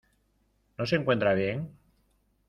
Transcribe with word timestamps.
¿no 0.79 0.87
se 0.87 0.95
encuentra 0.95 1.35
bien? 1.35 1.77